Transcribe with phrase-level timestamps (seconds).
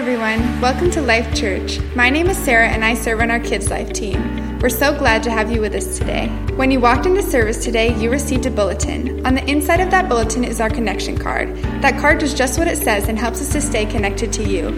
[0.00, 0.62] everyone.
[0.62, 1.78] Welcome to Life Church.
[1.94, 4.58] My name is Sarah and I serve on our Kids Life team.
[4.60, 6.28] We're so glad to have you with us today.
[6.56, 9.26] When you walked into service today, you received a bulletin.
[9.26, 11.54] On the inside of that bulletin is our connection card.
[11.82, 14.70] That card does just what it says and helps us to stay connected to you.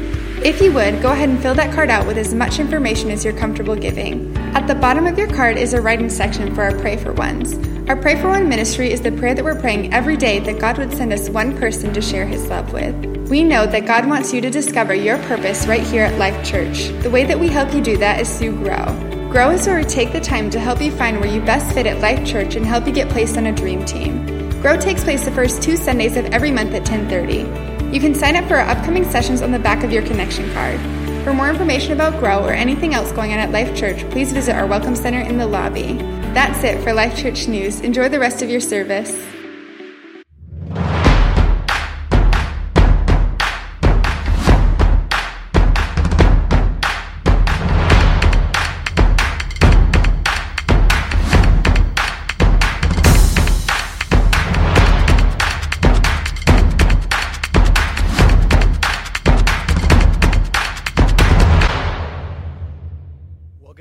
[0.44, 3.24] If you would, go ahead and fill that card out with as much information as
[3.24, 4.36] you're comfortable giving.
[4.56, 7.54] At the bottom of your card is a writing section for our Pray for Ones.
[7.88, 10.78] Our Pray for One ministry is the prayer that we're praying every day that God
[10.78, 12.92] would send us one person to share his love with.
[13.28, 16.88] We know that God wants you to discover your purpose right here at Life Church.
[17.04, 19.30] The way that we help you do that is through Grow.
[19.30, 21.86] Grow is where we take the time to help you find where you best fit
[21.86, 24.26] at Life Church and help you get placed on a dream team.
[24.60, 27.71] Grow takes place the first two Sundays of every month at 1030.
[27.92, 30.80] You can sign up for our upcoming sessions on the back of your connection card.
[31.24, 34.56] For more information about Grow or anything else going on at Life Church, please visit
[34.56, 35.98] our Welcome Center in the lobby.
[36.32, 37.80] That's it for Life Church News.
[37.80, 39.12] Enjoy the rest of your service.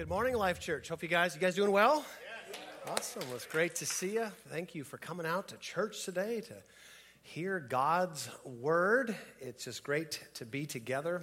[0.10, 0.90] Life Church.
[0.90, 2.04] Hope you guys, you guys doing well?
[2.88, 3.22] Awesome.
[3.28, 4.26] Well, it's great to see you.
[4.50, 6.56] Thank you for coming out to church today to
[7.22, 9.16] hear God's word.
[9.40, 11.22] It's just great to be together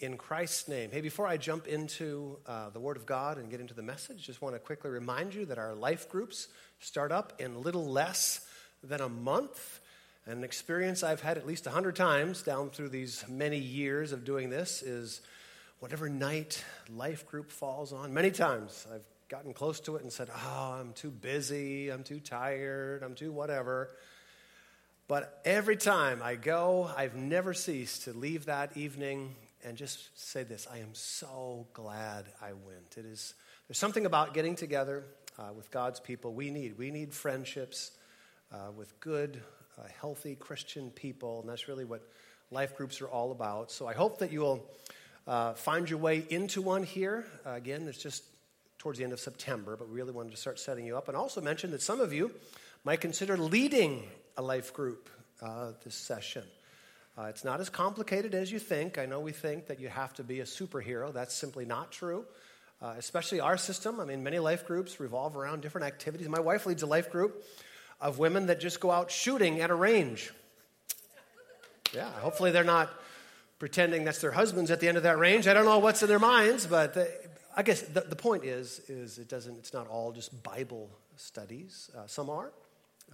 [0.00, 0.90] in Christ's name.
[0.90, 4.26] Hey, before I jump into uh, the Word of God and get into the message,
[4.26, 6.48] just want to quickly remind you that our life groups
[6.80, 8.44] start up in little less
[8.82, 9.78] than a month.
[10.26, 14.24] An experience I've had at least a hundred times down through these many years of
[14.24, 15.20] doing this is
[15.80, 18.14] whatever night life group falls on.
[18.14, 22.20] Many times I've gotten close to it and said, Oh, I'm too busy, I'm too
[22.20, 23.90] tired, I'm too whatever.
[25.08, 30.44] But every time I go, I've never ceased to leave that evening and just say
[30.44, 32.96] this I am so glad I went.
[32.96, 33.34] It is,
[33.66, 35.04] there's something about getting together
[35.38, 36.78] uh, with God's people we need.
[36.78, 37.92] We need friendships
[38.52, 39.40] uh, with good,
[39.78, 42.02] uh, healthy Christian people, and that's really what
[42.50, 43.70] life groups are all about.
[43.70, 44.64] So I hope that you will
[45.26, 47.26] uh, find your way into one here.
[47.46, 48.24] Uh, again, it's just
[48.78, 51.08] towards the end of September, but we really wanted to start setting you up.
[51.08, 52.32] And also mention that some of you
[52.84, 54.02] might consider leading
[54.36, 55.10] a life group
[55.42, 56.44] uh, this session.
[57.18, 58.96] Uh, it's not as complicated as you think.
[58.96, 61.12] I know we think that you have to be a superhero.
[61.12, 62.24] That's simply not true.
[62.80, 64.00] Uh, especially our system.
[64.00, 66.28] I mean, many life groups revolve around different activities.
[66.30, 67.44] My wife leads a life group
[68.00, 70.32] of women that just go out shooting at a range.
[71.92, 72.88] Yeah, hopefully they're not
[73.60, 75.46] pretending that's their husbands at the end of that range.
[75.46, 77.08] I don't know what's in their minds, but the,
[77.54, 81.90] I guess the, the, point is, is it doesn't, it's not all just Bible studies.
[81.96, 82.50] Uh, some are.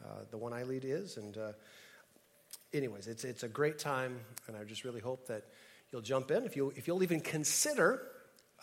[0.03, 1.17] Uh, the one I lead is.
[1.17, 1.53] And uh,
[2.73, 5.43] anyways, it's, it's a great time, and I just really hope that
[5.91, 6.45] you'll jump in.
[6.45, 8.03] If, you, if you'll even consider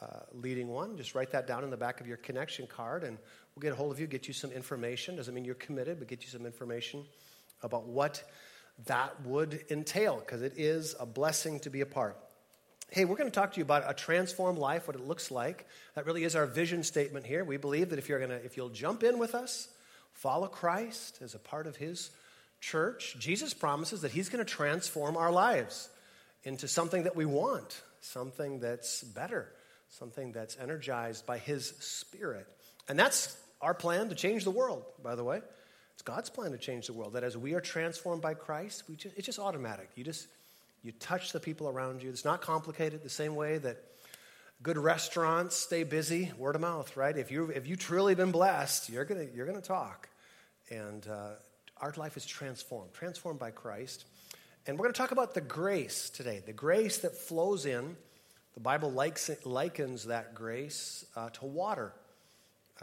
[0.01, 3.17] uh, leading one, just write that down in the back of your connection card, and
[3.55, 5.17] we'll get a hold of you, get you some information.
[5.17, 7.03] Doesn't mean you're committed, but get you some information
[7.61, 8.23] about what
[8.85, 12.17] that would entail because it is a blessing to be a part.
[12.89, 15.67] Hey, we're going to talk to you about a transformed life, what it looks like.
[15.95, 17.43] That really is our vision statement here.
[17.43, 19.67] We believe that if you're going to if you'll jump in with us,
[20.13, 22.11] follow Christ as a part of his
[22.59, 25.89] church, Jesus promises that he's going to transform our lives
[26.43, 29.51] into something that we want, something that's better,
[29.89, 32.47] something that's energized by his spirit.
[32.87, 35.41] And that's our plan to change the world, by the way.
[35.93, 37.13] It's God's plan to change the world.
[37.13, 39.89] That as we are transformed by Christ, just, it's just automatic.
[39.95, 40.27] You just
[40.83, 42.09] you touch the people around you.
[42.09, 43.03] It's not complicated.
[43.03, 43.77] The same way that
[44.61, 47.15] good restaurants stay busy, word of mouth, right?
[47.15, 50.09] If you if you truly been blessed, you're gonna you're gonna talk,
[50.69, 51.31] and uh,
[51.77, 54.05] our life is transformed, transformed by Christ.
[54.65, 57.97] And we're going to talk about the grace today, the grace that flows in.
[58.53, 61.91] The Bible likes, likens that grace uh, to water.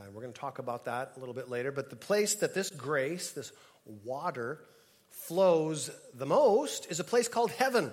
[0.01, 1.71] Uh, we're going to talk about that a little bit later.
[1.71, 3.53] But the place that this grace, this
[4.05, 4.61] water,
[5.11, 7.91] flows the most is a place called heaven.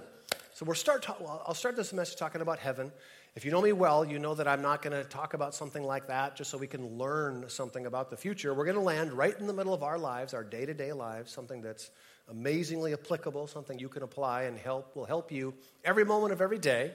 [0.54, 1.04] So we'll start.
[1.04, 2.92] Ta- well, I'll start this message talking about heaven.
[3.36, 5.84] If you know me well, you know that I'm not going to talk about something
[5.84, 8.54] like that just so we can learn something about the future.
[8.54, 10.94] We're going to land right in the middle of our lives, our day to day
[10.94, 11.92] lives, something that's
[12.30, 15.54] amazingly applicable, something you can apply and help will help you
[15.84, 16.92] every moment of every day.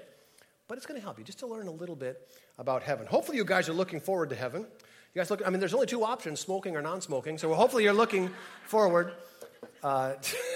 [0.69, 3.07] But it's going to help you just to learn a little bit about heaven.
[3.07, 4.67] Hopefully, you guys are looking forward to heaven.
[5.15, 7.37] You guys look, I mean, there's only two options smoking or non smoking.
[7.37, 8.31] So hopefully you're looking
[8.65, 9.13] forward
[9.83, 10.15] uh,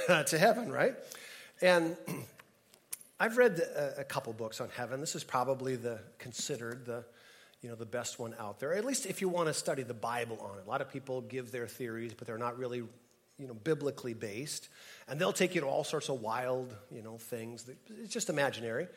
[0.24, 0.94] to heaven, right?
[1.60, 1.94] And
[3.20, 5.00] I've read a, a couple books on heaven.
[5.00, 7.04] This is probably the considered the
[7.60, 8.74] you know the best one out there.
[8.74, 10.66] At least if you want to study the Bible on it.
[10.66, 12.78] A lot of people give their theories, but they're not really
[13.38, 14.68] you know biblically based,
[15.06, 17.64] and they'll take you to all sorts of wild you know things.
[17.64, 18.88] That, it's just imaginary.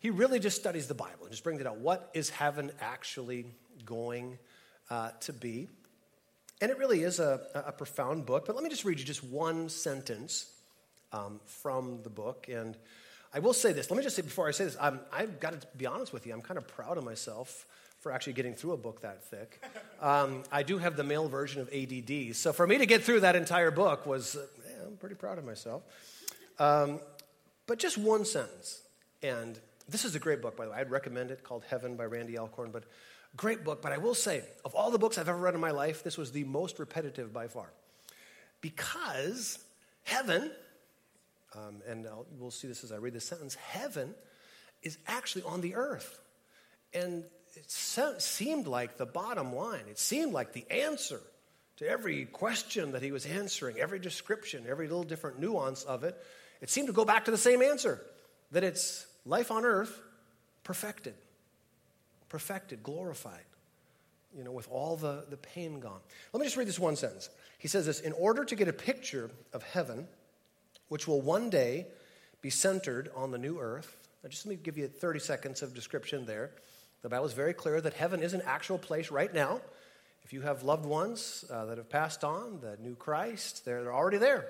[0.00, 1.78] he really just studies the Bible and just brings it out.
[1.78, 3.46] What is heaven actually
[3.84, 4.38] going
[4.90, 5.68] uh, to be?
[6.60, 8.46] And it really is a, a, profound book.
[8.46, 10.52] But let me just read you just one sentence
[11.12, 12.48] um, from the book.
[12.48, 12.76] And
[13.34, 13.90] I will say this.
[13.90, 16.26] Let me just say before I say this, I'm, I've got to be honest with
[16.26, 16.32] you.
[16.32, 17.66] I'm kind of proud of myself
[17.98, 19.62] for actually getting through a book that thick.
[20.02, 22.36] Um, I do have the male version of ADD.
[22.36, 25.38] So for me to get through that entire book was, uh, yeah, I'm pretty proud
[25.38, 25.82] of myself.
[26.58, 27.00] Um,
[27.66, 28.82] but just one sentence.
[29.22, 29.58] And
[29.88, 30.76] this is a great book, by the way.
[30.76, 32.70] I'd recommend it called Heaven by Randy Alcorn.
[32.70, 32.84] But
[33.36, 33.82] great book.
[33.82, 36.16] But I will say, of all the books I've ever read in my life, this
[36.16, 37.72] was the most repetitive by far.
[38.60, 39.58] Because
[40.04, 40.50] heaven,
[41.54, 44.14] um, and I'll, we'll see this as I read this sentence, heaven
[44.82, 46.20] is actually on the earth.
[46.92, 47.24] And
[47.56, 51.20] it seemed like the bottom line, it seemed like the answer
[51.76, 56.16] to every question that he was answering, every description, every little different nuance of it,
[56.60, 58.00] it seemed to go back to the same answer
[58.52, 60.00] that it's life on earth
[60.62, 61.14] perfected,
[62.34, 63.44] perfected, glorified,
[64.36, 66.00] you know, with all the, the pain gone.
[66.32, 67.30] Let me just read this one sentence.
[67.58, 70.08] He says this In order to get a picture of heaven,
[70.88, 71.86] which will one day
[72.42, 75.74] be centered on the new earth, now just let me give you 30 seconds of
[75.74, 76.50] description there.
[77.02, 79.60] The Bible is very clear that heaven is an actual place right now.
[80.24, 83.94] If you have loved ones uh, that have passed on, the knew Christ, they're, they're
[83.94, 84.48] already there.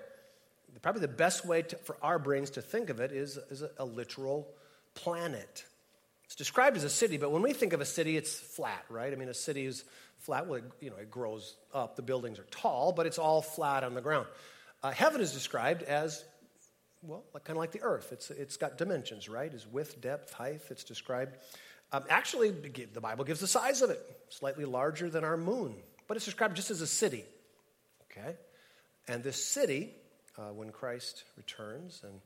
[0.81, 3.71] Probably the best way to, for our brains to think of it is, is a,
[3.77, 4.49] a literal
[4.95, 5.67] planet.
[6.35, 9.13] It's described as a city, but when we think of a city, it's flat, right?
[9.13, 9.85] I mean, a city is
[10.19, 10.49] flat.
[10.49, 11.95] Well, it, you know, it grows up.
[11.95, 14.27] The buildings are tall, but it's all flat on the ground.
[14.83, 16.25] Uh, heaven is described as,
[17.03, 18.09] well, kind of like the earth.
[18.11, 19.49] It's, it's got dimensions, right?
[19.55, 20.63] It's width, depth, height.
[20.71, 21.37] It's described.
[21.93, 25.77] Um, actually, the Bible gives the size of it, slightly larger than our moon,
[26.09, 27.25] but it's described just as a city.
[28.11, 28.35] Okay?
[29.07, 29.95] And this city,
[30.37, 32.21] uh, when Christ returns and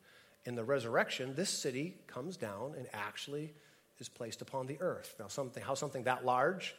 [0.46, 3.52] in the resurrection, this city comes down and actually
[3.98, 5.14] is placed upon the earth.
[5.18, 6.74] Now, something, how something that large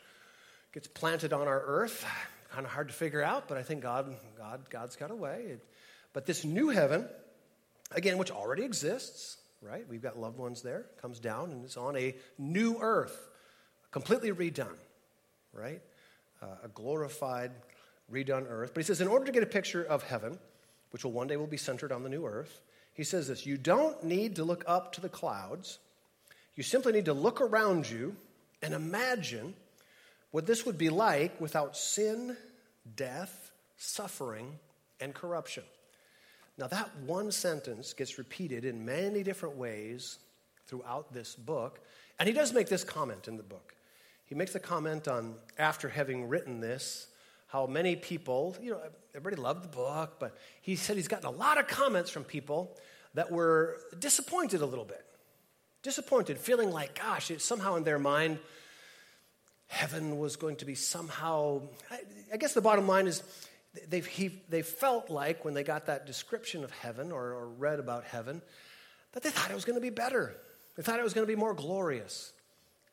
[0.74, 2.06] gets planted on our earth,
[2.52, 5.44] kind of hard to figure out, but I think God, God, God's got a way.
[5.50, 5.66] It,
[6.14, 7.08] but this new heaven,
[7.92, 9.86] again, which already exists, right?
[9.88, 13.30] We've got loved ones there, comes down and it's on a new earth,
[13.92, 14.78] completely redone,
[15.54, 15.82] right?
[16.42, 17.52] Uh, a glorified,
[18.12, 18.72] redone earth.
[18.74, 20.40] But he says, in order to get a picture of heaven,
[20.92, 22.62] which will one day will be centered on the new earth,
[22.94, 25.80] he says this You don't need to look up to the clouds.
[26.56, 28.16] You simply need to look around you
[28.62, 29.54] and imagine
[30.32, 32.36] what this would be like without sin,
[32.96, 34.60] death, suffering,
[35.00, 35.64] and corruption.
[36.58, 40.20] Now, that one sentence gets repeated in many different ways
[40.68, 41.80] throughout this book.
[42.20, 43.74] And he does make this comment in the book.
[44.26, 47.08] He makes a comment on after having written this,
[47.48, 48.82] how many people, you know,
[49.16, 52.78] everybody loved the book, but he said he's gotten a lot of comments from people
[53.16, 55.04] that were disappointed a little bit.
[55.82, 58.40] Disappointed, feeling like, gosh, it, somehow in their mind,
[59.68, 61.62] heaven was going to be somehow.
[61.90, 62.00] I,
[62.34, 63.24] I guess the bottom line is
[63.88, 64.02] they
[64.50, 68.42] they felt like when they got that description of heaven or, or read about heaven,
[69.14, 70.36] that they thought it was going to be better.
[70.76, 72.32] They thought it was going to be more glorious.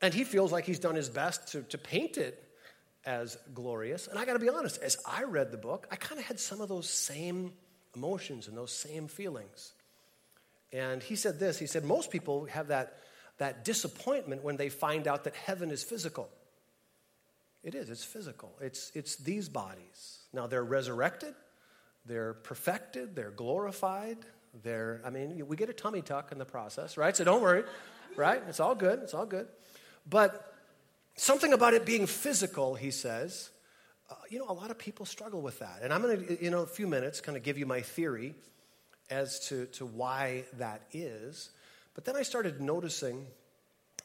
[0.02, 2.42] And he feels like he's done his best to, to paint it
[3.04, 4.08] as glorious.
[4.08, 6.38] And I got to be honest, as I read the book, I kind of had
[6.38, 7.52] some of those same
[7.94, 9.72] emotions and those same feelings.
[10.72, 12.98] And he said this he said, Most people have that,
[13.38, 16.28] that disappointment when they find out that heaven is physical.
[17.62, 18.52] It is, it's physical.
[18.60, 20.20] It's, it's these bodies.
[20.32, 21.34] Now, they're resurrected,
[22.04, 24.18] they're perfected, they're glorified.
[24.62, 27.14] They're, I mean, we get a tummy tuck in the process, right?
[27.14, 27.64] So don't worry,
[28.16, 28.42] right?
[28.48, 29.48] It's all good, it's all good.
[30.08, 30.56] But
[31.16, 33.50] Something about it being physical, he says.
[34.10, 35.78] Uh, you know, a lot of people struggle with that.
[35.82, 38.34] And I'm going to, in a few minutes, kind of give you my theory
[39.10, 41.50] as to, to why that is.
[41.94, 43.26] But then I started noticing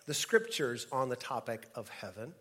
[0.05, 2.33] the scriptures on the topic of heaven.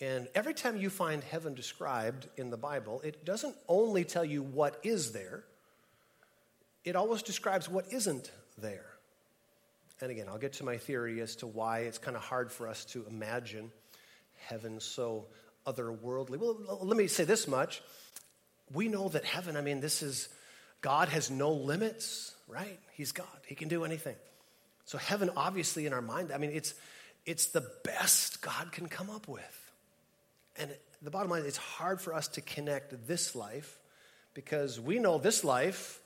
[0.00, 4.42] And every time you find heaven described in the Bible, it doesn't only tell you
[4.42, 5.44] what is there,
[6.84, 8.86] it always describes what isn't there.
[10.00, 12.66] And again, I'll get to my theory as to why it's kind of hard for
[12.66, 13.70] us to imagine
[14.46, 15.26] heaven so
[15.66, 16.38] otherworldly.
[16.38, 17.82] Well, let me say this much.
[18.72, 20.28] We know that heaven, I mean, this is,
[20.80, 22.78] God has no limits, right?
[22.92, 24.16] He's God, He can do anything.
[24.84, 26.74] So, heaven, obviously, in our mind, I mean, it's,
[27.26, 29.72] it's the best God can come up with.
[30.56, 30.70] And
[31.02, 33.78] the bottom line, is it's hard for us to connect this life
[34.34, 36.00] because we know this life,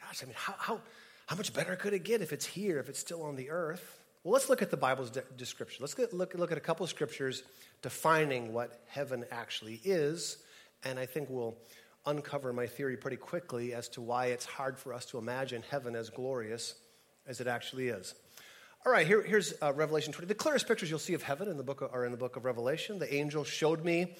[0.00, 0.80] gosh, I mean, how, how,
[1.26, 4.00] how much better could it get if it's here, if it's still on the earth?
[4.22, 5.82] Well, let's look at the Bible's de- description.
[5.82, 7.42] Let's get, look, look at a couple of scriptures
[7.82, 10.38] defining what heaven actually is,
[10.84, 11.54] and I think we'll
[12.06, 15.96] uncover my theory pretty quickly as to why it's hard for us to imagine heaven
[15.96, 16.74] as glorious
[17.26, 18.14] as it actually is.
[18.84, 20.26] All right, here, here's uh, Revelation 20.
[20.26, 22.36] The clearest pictures you'll see of heaven in the book of, are in the book
[22.36, 22.98] of Revelation.
[22.98, 24.14] The angel showed me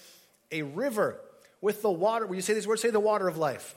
[0.50, 1.21] a river
[1.61, 2.26] with the water.
[2.26, 2.81] Will you say these words?
[2.81, 3.75] Say the water of life.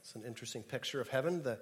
[0.00, 1.42] It's an interesting picture of heaven.
[1.42, 1.58] The,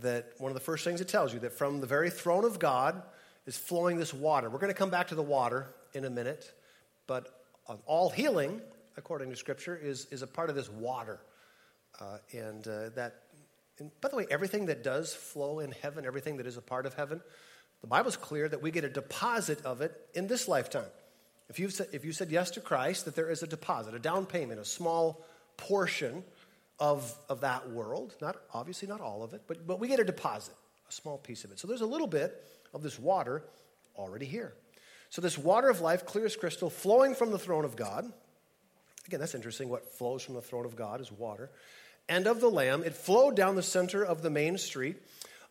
[0.00, 2.58] that one of the first things it tells you that from the very throne of
[2.58, 3.02] God
[3.46, 4.48] is flowing this water.
[4.48, 6.52] We're going to come back to the water in a minute,
[7.06, 7.28] but
[7.86, 8.60] all healing,
[8.96, 11.20] according to Scripture, is, is a part of this water.
[12.00, 13.22] Uh, and uh, that
[13.78, 16.86] and by the way, everything that does flow in heaven, everything that is a part
[16.86, 17.20] of heaven,
[17.80, 20.86] the Bible's clear that we get a deposit of it in this lifetime.
[21.48, 23.98] If you've said, if you said yes to Christ, that there is a deposit, a
[23.98, 25.24] down payment, a small
[25.56, 26.22] portion
[26.78, 28.14] of, of that world.
[28.20, 30.54] Not obviously not all of it, but, but we get a deposit,
[30.88, 31.58] a small piece of it.
[31.58, 33.42] So there's a little bit of this water
[33.96, 34.54] already here.
[35.10, 38.10] So this water of life, clear as crystal, flowing from the throne of God.
[39.06, 39.68] Again, that's interesting.
[39.68, 41.50] What flows from the throne of God is water
[42.08, 42.82] and of the Lamb.
[42.84, 44.96] It flowed down the center of the main street.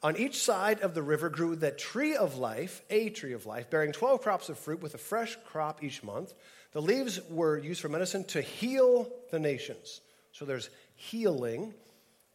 [0.04, 3.70] On each side of the river grew the tree of life, a tree of life,
[3.70, 6.34] bearing 12 crops of fruit with a fresh crop each month.
[6.72, 10.02] The leaves were used for medicine to heal the nations.
[10.32, 11.74] So there's healing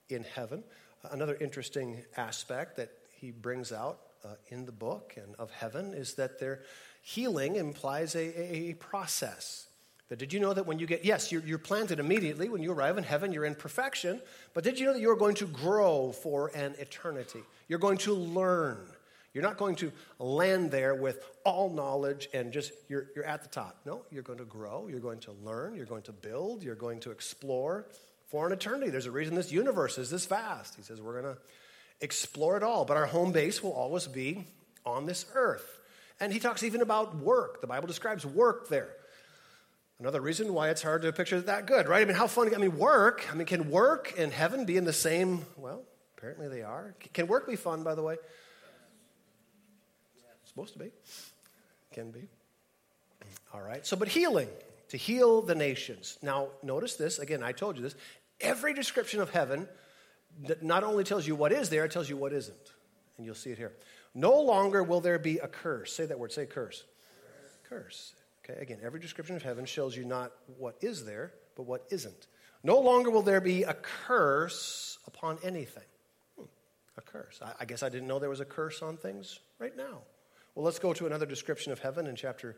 [0.09, 0.63] in heaven.
[1.11, 6.15] Another interesting aspect that he brings out uh, in the book and of heaven is
[6.15, 6.63] that their
[7.03, 9.66] healing implies a, a process.
[10.09, 12.49] That did you know that when you get, yes, you're, you're, planted immediately.
[12.49, 14.21] When you arrive in heaven, you're in perfection.
[14.55, 17.43] But did you know that you're going to grow for an eternity?
[17.67, 18.79] You're going to learn.
[19.35, 23.49] You're not going to land there with all knowledge and just, you're, you're at the
[23.49, 23.81] top.
[23.85, 24.87] No, you're going to grow.
[24.89, 25.75] You're going to learn.
[25.75, 26.63] You're going to build.
[26.63, 27.87] You're going to explore
[28.29, 28.91] for an eternity.
[28.91, 30.77] There's a reason this universe is this vast.
[30.77, 31.41] He says we're going to
[32.01, 32.85] explore it all.
[32.85, 34.47] But our home base will always be
[34.85, 35.81] on this earth.
[36.21, 37.61] And he talks even about work.
[37.61, 38.89] The Bible describes work there.
[39.99, 42.03] Another reason why it's hard to picture that good, right?
[42.03, 44.85] I mean, how fun, I mean, work, I mean, can work and heaven be in
[44.85, 45.85] the same, well,
[46.17, 46.95] apparently they are.
[47.15, 48.17] Can work be fun, by the way?
[50.43, 50.91] It's supposed to be.
[51.93, 52.29] Can be.
[53.55, 54.49] All right, so, but healing,
[54.91, 56.19] to heal the nations.
[56.21, 57.95] Now, notice this, again, I told you this.
[58.39, 59.67] Every description of heaven
[60.47, 62.73] that not only tells you what is there, it tells you what isn't.
[63.17, 63.73] And you'll see it here.
[64.15, 65.95] No longer will there be a curse.
[65.95, 66.85] Say that word, say curse.
[67.67, 67.83] Curse.
[67.85, 68.13] curse.
[68.49, 72.29] Okay, again, every description of heaven shows you not what is there, but what isn't.
[72.63, 75.83] No longer will there be a curse upon anything.
[76.39, 76.45] Hmm,
[76.97, 77.41] a curse.
[77.43, 80.03] I, I guess I didn't know there was a curse on things right now.
[80.55, 82.57] Well, let's go to another description of heaven in chapter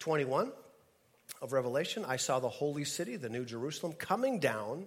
[0.00, 0.52] 21
[1.40, 2.04] of Revelation.
[2.06, 4.86] I saw the holy city, the new Jerusalem, coming down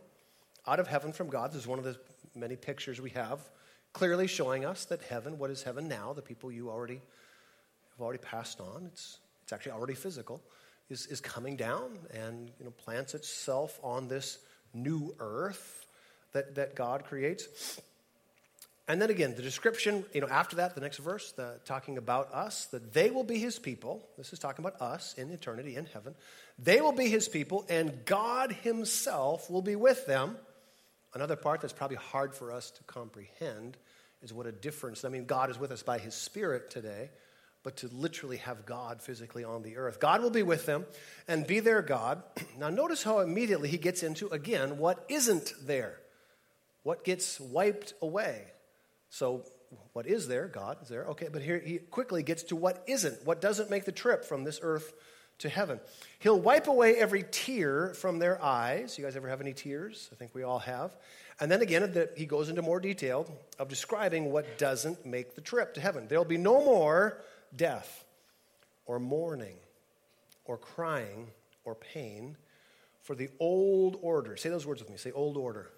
[0.67, 1.51] out of heaven from God.
[1.51, 1.97] This is one of the
[2.35, 3.39] many pictures we have,
[3.91, 7.01] clearly showing us that heaven, what is heaven now, the people you already
[7.91, 10.41] have already passed on, it's it's actually already physical,
[10.89, 14.39] is, is coming down and you know, plants itself on this
[14.73, 15.85] new earth
[16.33, 17.79] that, that God creates.
[18.87, 22.33] And then again, the description, you know, after that, the next verse, the, talking about
[22.33, 24.05] us, that they will be his people.
[24.17, 26.15] This is talking about us in eternity in heaven.
[26.59, 30.35] They will be his people, and God himself will be with them.
[31.13, 33.77] Another part that's probably hard for us to comprehend
[34.21, 35.05] is what a difference.
[35.05, 37.09] I mean, God is with us by his Spirit today,
[37.63, 39.99] but to literally have God physically on the earth.
[39.99, 40.85] God will be with them
[41.27, 42.21] and be their God.
[42.59, 45.99] Now, notice how immediately he gets into, again, what isn't there,
[46.83, 48.43] what gets wiped away.
[49.09, 49.43] So,
[49.93, 50.47] what is there?
[50.47, 51.05] God is there.
[51.05, 54.43] Okay, but here he quickly gets to what isn't, what doesn't make the trip from
[54.43, 54.93] this earth
[55.39, 55.79] to heaven.
[56.19, 58.97] He'll wipe away every tear from their eyes.
[58.97, 60.09] You guys ever have any tears?
[60.11, 60.95] I think we all have.
[61.39, 63.27] And then again, he goes into more detail
[63.57, 66.07] of describing what doesn't make the trip to heaven.
[66.07, 67.21] There'll be no more
[67.55, 68.05] death
[68.85, 69.55] or mourning
[70.45, 71.27] or crying
[71.63, 72.35] or pain,
[73.01, 74.35] for the old order.
[74.37, 74.97] Say those words with me.
[74.97, 75.71] Say old order.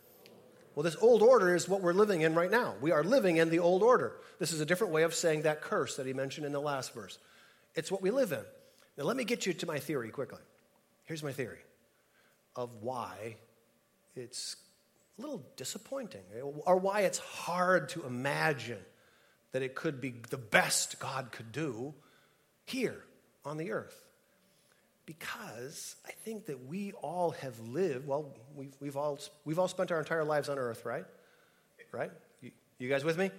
[0.75, 2.75] Well, this old order is what we're living in right now.
[2.81, 4.17] We are living in the old order.
[4.39, 6.93] This is a different way of saying that curse that he mentioned in the last
[6.93, 7.17] verse.
[7.75, 8.43] It's what we live in.
[8.97, 10.41] Now, let me get you to my theory quickly.
[11.05, 11.59] Here's my theory
[12.55, 13.37] of why
[14.15, 14.57] it's
[15.17, 18.79] a little disappointing, or why it's hard to imagine
[19.55, 21.93] that it could be the best God could do
[22.65, 23.01] here
[23.45, 24.03] on the earth.
[25.05, 29.93] Because I think that we all have lived, well, we've, we've, all, we've all spent
[29.93, 31.05] our entire lives on earth, right?
[31.93, 32.11] Right?
[32.41, 33.31] You, you guys with me?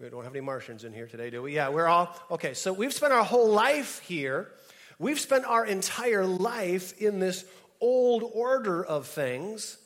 [0.00, 1.54] We don't have any Martians in here today, do we?
[1.54, 4.50] Yeah, we're all, okay, so we've spent our whole life here.
[4.98, 7.44] We've spent our entire life in this
[7.80, 9.78] old order of things.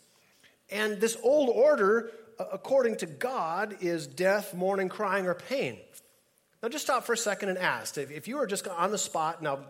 [0.70, 2.12] And this old order
[2.52, 5.78] according to God, is death, mourning, crying, or pain.
[6.62, 7.96] Now, just stop for a second and ask.
[7.96, 9.60] If, you were just on the spot, now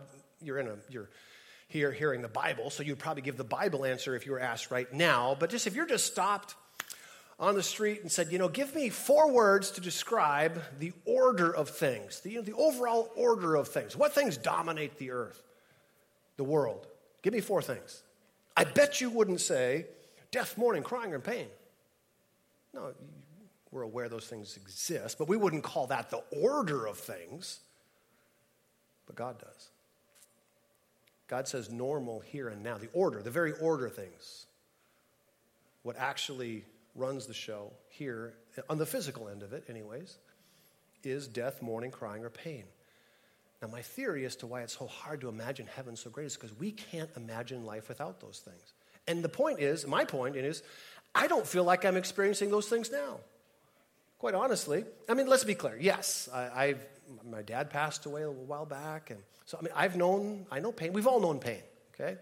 [0.41, 1.09] you're in a you're
[1.67, 4.71] here hearing the Bible, so you'd probably give the Bible answer if you were asked
[4.71, 5.37] right now.
[5.39, 6.55] But just if you're just stopped
[7.39, 11.53] on the street and said, you know, give me four words to describe the order
[11.55, 13.95] of things, the, you know, the overall order of things.
[13.95, 15.41] What things dominate the earth,
[16.35, 16.85] the world?
[17.23, 18.03] Give me four things.
[18.55, 19.85] I bet you wouldn't say
[20.29, 21.47] death, mourning, crying, or pain.
[22.73, 22.93] No,
[23.71, 27.59] we're aware those things exist, but we wouldn't call that the order of things.
[29.05, 29.69] But God does.
[31.27, 34.45] God says normal here and now, the order, the very order of things.
[35.83, 38.33] What actually runs the show here,
[38.69, 40.17] on the physical end of it, anyways,
[41.03, 42.65] is death, mourning, crying, or pain.
[43.61, 46.35] Now, my theory as to why it's so hard to imagine heaven so great is
[46.35, 48.73] because we can't imagine life without those things.
[49.07, 50.63] And the point is, my point is,
[51.13, 53.19] I don't feel like I'm experiencing those things now.
[54.19, 54.85] Quite honestly.
[55.09, 55.77] I mean, let's be clear.
[55.79, 56.79] Yes, I, have
[57.29, 60.71] my dad passed away a while back, and so I mean, I've known, I know
[60.71, 60.93] pain.
[60.93, 61.61] We've all known pain,
[61.93, 62.17] okay?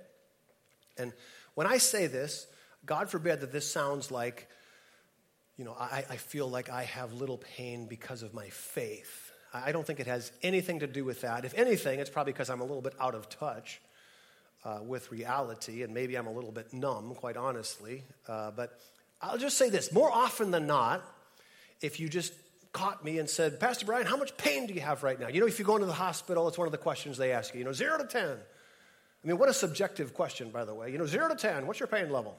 [0.98, 1.13] And
[1.55, 2.48] when I say this,
[2.86, 4.48] God forbid that this sounds like
[5.60, 9.34] you know, I, I feel like I have little pain because of my faith.
[9.53, 11.43] I don't think it has anything to do with that.
[11.43, 13.81] If anything, it's probably because I'm a little bit out of touch
[14.66, 18.04] uh, with reality, and maybe I'm a little bit numb, quite honestly.
[18.28, 18.80] Uh, but
[19.22, 21.04] I'll just say this more often than not,
[21.82, 22.34] if you just
[22.72, 25.28] caught me and said, Pastor Brian, how much pain do you have right now?
[25.28, 27.54] You know, if you go into the hospital, it's one of the questions they ask
[27.54, 28.38] you, you know, zero to 10.
[29.24, 30.92] I mean, what a subjective question, by the way.
[30.92, 32.38] You know, zero to 10, what's your pain level?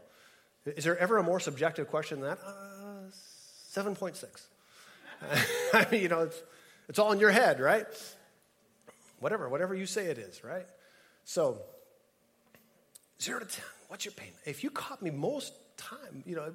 [0.65, 2.39] Is there ever a more subjective question than that?
[2.45, 3.11] Uh,
[3.73, 4.25] 7.6.
[5.75, 6.43] I mean, you know, it's,
[6.89, 7.87] it's all in your head, right?
[9.21, 10.67] Whatever, whatever you say it is, right?
[11.25, 11.59] So,
[13.21, 14.31] zero to 10, what's your pain?
[14.45, 16.53] If you caught me most time, you know,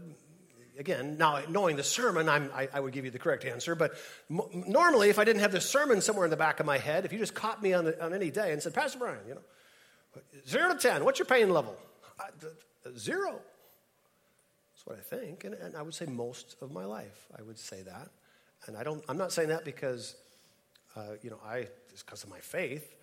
[0.77, 3.75] again, now knowing the sermon, I, I would give you the correct answer.
[3.75, 3.93] But
[4.29, 7.13] normally, if I didn't have the sermon somewhere in the back of my head, if
[7.13, 9.41] you just caught me on, the, on any day and said, Pastor Brian, you know,
[10.47, 11.77] zero to 10, what's your pain level?
[12.19, 12.47] Uh,
[12.97, 13.41] zero
[14.85, 15.43] what I think.
[15.43, 18.09] And, and I would say most of my life, I would say that.
[18.67, 20.15] And I don't, I'm not saying that because,
[20.95, 22.95] uh, you know, I, it's because of my faith.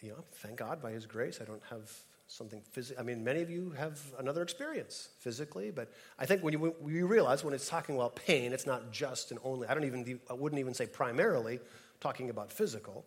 [0.00, 1.92] You know, thank God by His grace, I don't have
[2.28, 3.02] something physical.
[3.02, 6.94] I mean, many of you have another experience physically, but I think when you, when
[6.94, 10.20] you realize when it's talking about pain, it's not just and only, I don't even,
[10.30, 11.58] I wouldn't even say primarily
[12.00, 13.04] talking about physical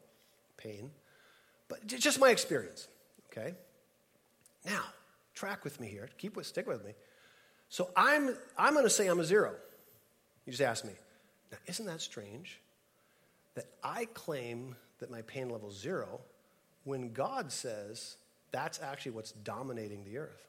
[0.58, 0.90] pain,
[1.70, 2.88] but just my experience,
[3.32, 3.54] okay?
[4.66, 4.82] Now,
[5.36, 6.10] track with me here.
[6.18, 6.92] Keep with, stick with me.
[7.70, 9.54] So I'm, I'm going to say I'm a zero.
[10.46, 10.94] You just ask me.
[11.52, 12.60] Now, isn't that strange
[13.54, 16.22] that I claim that my pain level is zero
[16.84, 18.18] when God says
[18.52, 20.48] that's actually what's dominating the earth?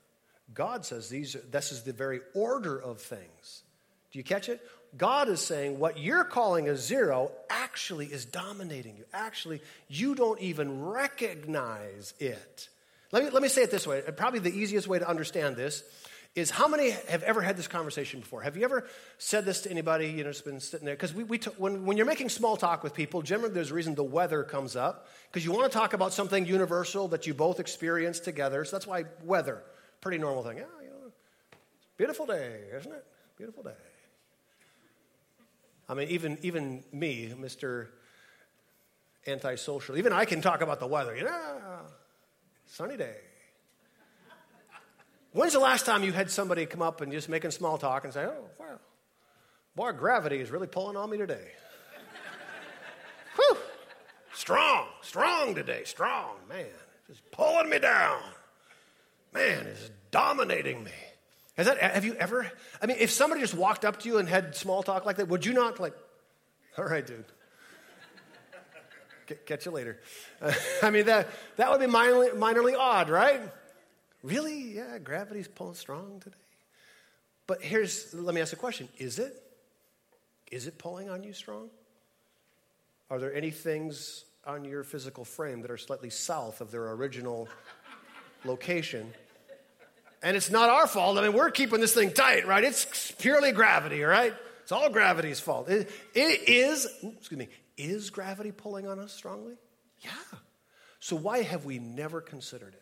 [0.54, 3.62] God says these this is the very order of things.
[4.10, 4.60] Do you catch it?
[4.96, 9.04] God is saying what you're calling a zero actually is dominating you.
[9.12, 12.68] Actually, you don't even recognize it.
[13.10, 14.02] Let me, let me say it this way.
[14.16, 15.82] Probably the easiest way to understand this
[16.34, 18.40] is how many have ever had this conversation before?
[18.40, 18.86] Have you ever
[19.18, 20.94] said this to anybody, you know, just been sitting there?
[20.94, 23.74] Because we, we t- when, when you're making small talk with people, generally there's a
[23.74, 27.34] reason the weather comes up, because you want to talk about something universal that you
[27.34, 28.64] both experience together.
[28.64, 29.62] So that's why weather,
[30.00, 30.56] pretty normal thing.
[30.56, 31.12] Yeah, you know,
[31.98, 33.04] beautiful day, isn't it?
[33.36, 33.70] Beautiful day.
[35.88, 37.88] I mean, even, even me, Mr.
[39.26, 41.14] Antisocial, even I can talk about the weather.
[41.14, 41.80] You know,
[42.66, 43.16] sunny day.
[45.32, 48.12] When's the last time you had somebody come up and just making small talk and
[48.12, 48.78] say, oh, wow,
[49.74, 51.48] boy, gravity is really pulling on me today?
[53.36, 53.56] Whew,
[54.34, 56.66] strong, strong today, strong, man,
[57.08, 58.20] just pulling me down.
[59.32, 60.92] Man, it's dominating me.
[61.56, 62.50] Has that, have you ever,
[62.82, 65.28] I mean, if somebody just walked up to you and had small talk like that,
[65.28, 65.94] would you not like,
[66.78, 67.24] all right, dude.
[69.46, 69.98] Catch you later.
[70.82, 73.40] I mean, that, that would be minorly, minorly odd, right?
[74.22, 74.74] Really?
[74.74, 76.36] Yeah, gravity's pulling strong today.
[77.46, 79.42] But here's, let me ask a question Is it?
[80.50, 81.70] Is it pulling on you strong?
[83.10, 87.48] Are there any things on your physical frame that are slightly south of their original
[88.44, 89.12] location?
[90.22, 91.18] And it's not our fault.
[91.18, 92.62] I mean, we're keeping this thing tight, right?
[92.62, 94.32] It's purely gravity, right?
[94.62, 95.68] It's all gravity's fault.
[95.68, 99.54] It, it is, excuse me, is gravity pulling on us strongly?
[100.00, 100.38] Yeah.
[101.00, 102.81] So why have we never considered it?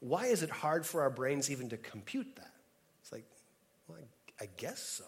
[0.00, 2.52] Why is it hard for our brains even to compute that?
[3.02, 3.24] It's like,
[3.88, 5.04] well, I, I guess so.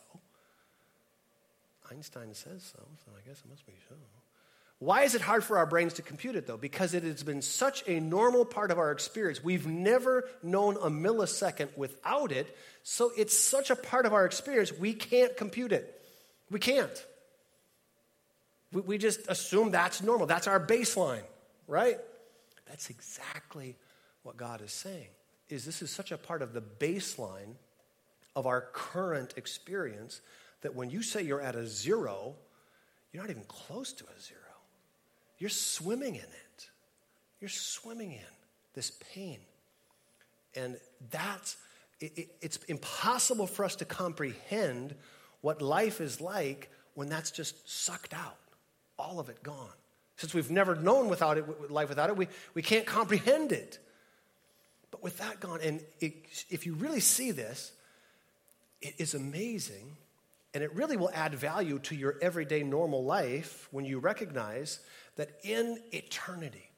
[1.91, 3.95] Einstein says so, so I guess it must be so.
[4.81, 6.57] Why is it hard for our brains to compute it, though?
[6.57, 9.45] Because it has been such a normal part of our experience.
[9.45, 14.73] We've never known a millisecond without it, so it's such a part of our experience,
[14.73, 16.01] we can't compute it.
[16.51, 17.07] We can't.
[18.73, 20.27] We, we just assume that's normal.
[20.27, 21.25] That's our baseline,
[21.69, 21.99] right?
[22.67, 23.77] That's exactly
[24.23, 25.09] what God is saying
[25.49, 27.55] is this is such a part of the baseline
[28.37, 30.21] of our current experience
[30.63, 32.35] that when you say you're at a zero,
[33.13, 34.39] you're not even close to a zero.
[35.39, 36.69] You're swimming in it.
[37.41, 38.35] You're swimming in
[38.75, 39.39] this pain.
[40.55, 40.77] And
[41.11, 41.57] that's,
[42.01, 44.95] it, it, it's impossible for us to comprehend
[45.41, 48.37] what life is like when that's just sucked out,
[48.99, 49.73] all of it gone.
[50.17, 53.79] Since we've never known without it, life without it, we, we can't comprehend it.
[55.03, 56.15] With that gone, and it,
[56.51, 57.73] if you really see this,
[58.83, 59.97] it is amazing,
[60.55, 64.81] and it really will add value to your everyday normal life when you recognize
[65.17, 66.71] that in eternity,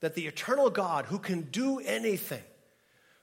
[0.00, 2.42] that the eternal God who can do anything,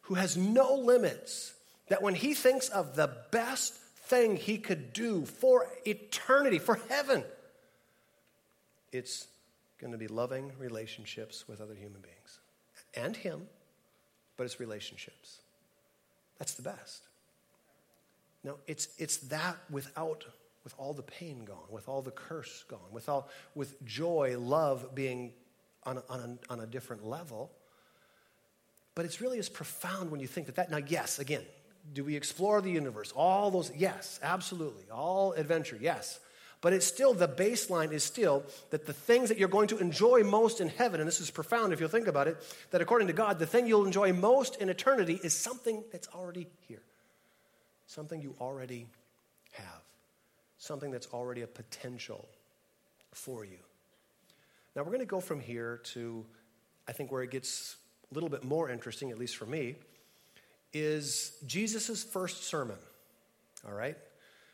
[0.01, 1.54] who has no limits,
[1.89, 7.23] that when he thinks of the best thing he could do for eternity, for heaven,
[8.91, 9.27] it's
[9.80, 12.39] going to be loving relationships with other human beings
[12.93, 13.47] and him,
[14.41, 15.38] but it's relationships.
[16.39, 17.04] That's the best.
[18.43, 20.25] Now, it's, it's that without,
[20.63, 24.95] with all the pain gone, with all the curse gone, with, all, with joy, love
[24.95, 25.34] being
[25.84, 27.51] on a, on, a, on a different level.
[28.95, 31.43] But it's really as profound when you think that that, now, yes, again,
[31.93, 33.13] do we explore the universe?
[33.15, 34.86] All those, yes, absolutely.
[34.91, 36.19] All adventure, yes.
[36.62, 40.24] But it's still, the baseline is still that the things that you're going to enjoy
[40.24, 42.38] most in heaven, and this is profound if you'll think about it,
[42.69, 46.47] that according to God, the thing you'll enjoy most in eternity is something that's already
[46.67, 46.84] here
[47.91, 48.88] something you already
[49.52, 49.82] have,
[50.58, 52.26] something that's already a potential
[53.12, 53.58] for you.
[54.76, 56.26] Now, we're going to go from here to,
[56.88, 57.76] I think, where it gets
[58.10, 59.76] a little bit more interesting, at least for me,
[60.71, 62.78] is Jesus' first sermon.
[63.67, 63.97] All right?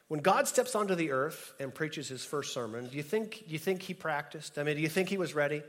[0.07, 3.59] When God steps onto the earth and preaches his first sermon, do you think, you
[3.59, 4.57] think he practiced?
[4.57, 5.63] I mean, do you think he was ready?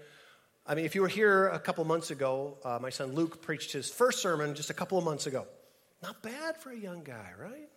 [0.65, 3.73] I mean, if you were here a couple months ago, uh, my son Luke preached
[3.73, 5.47] his first sermon just a couple of months ago.
[6.03, 7.69] Not bad for a young guy, right?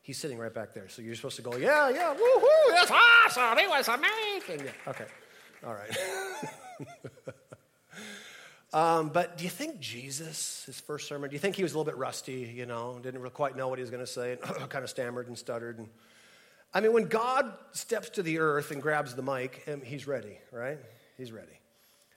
[0.00, 0.88] He's sitting right back there.
[0.88, 3.58] So you're supposed to go, yeah, yeah, woohoo, that's awesome.
[3.58, 4.66] It was amazing.
[4.66, 5.06] Yeah, okay.
[5.64, 5.96] All right.
[8.72, 11.78] um, but do you think Jesus, his first sermon, do you think he was a
[11.78, 14.32] little bit rusty, you know, didn't really quite know what he was going to say,
[14.32, 15.78] and kind of stammered and stuttered?
[15.78, 15.88] And,
[16.72, 20.78] I mean, when God steps to the earth and grabs the mic, he's ready, right?
[21.18, 21.58] He's ready.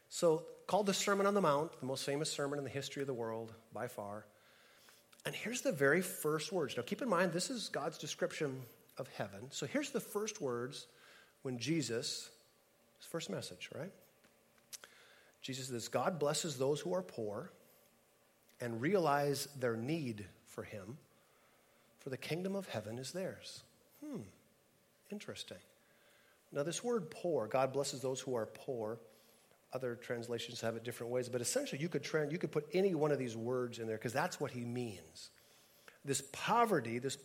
[0.07, 3.07] So called the Sermon on the Mount, the most famous sermon in the history of
[3.07, 4.25] the world by far.
[5.25, 6.77] And here's the very first words.
[6.77, 8.61] Now, keep in mind, this is God's description
[8.97, 9.47] of heaven.
[9.49, 10.87] So here's the first words
[11.41, 12.29] when Jesus,
[12.97, 13.91] his first message, right?
[15.45, 17.51] Jesus says, God blesses those who are poor
[18.59, 20.97] and realize their need for him,
[21.99, 23.61] for the kingdom of heaven is theirs.
[24.03, 24.21] Hmm,
[25.11, 25.59] interesting.
[26.51, 28.97] Now, this word poor, God blesses those who are poor.
[29.71, 32.95] Other translations have it different ways, but essentially you could, trans, you could put any
[32.95, 35.29] one of these words in there because that's what he means.
[36.03, 37.19] This poverty, this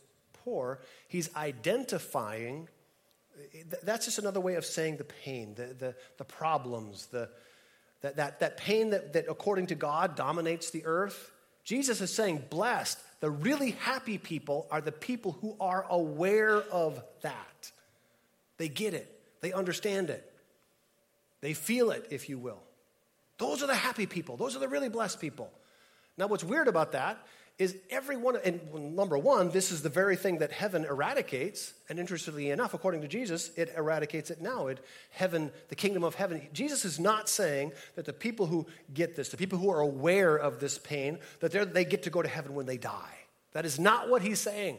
[0.44, 2.68] poor, he's identifying.
[3.82, 7.30] That's just another way of saying the pain, the, the, the problems, the,
[8.02, 11.30] that, that, that pain that, that, according to God, dominates the earth.
[11.64, 17.02] Jesus is saying, blessed, the really happy people are the people who are aware of
[17.22, 17.70] that.
[18.56, 20.26] They get it, they understand it.
[21.42, 22.60] They feel it, if you will.
[23.38, 24.36] Those are the happy people.
[24.36, 25.50] Those are the really blessed people.
[26.18, 27.16] Now, what's weird about that
[27.60, 31.74] is every one, and number one, this is the very thing that heaven eradicates.
[31.90, 34.68] And interestingly enough, according to Jesus, it eradicates it now.
[34.68, 36.48] It, heaven, the kingdom of heaven.
[36.54, 40.36] Jesus is not saying that the people who get this, the people who are aware
[40.36, 43.18] of this pain, that they get to go to heaven when they die.
[43.52, 44.78] That is not what he's saying.